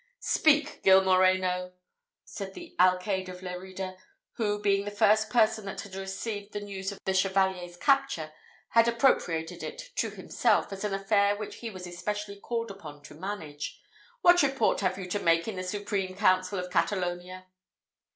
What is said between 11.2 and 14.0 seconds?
which he was especially called upon to manage: